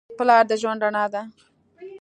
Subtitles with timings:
[0.17, 1.21] پلار د ژوند رڼا ده.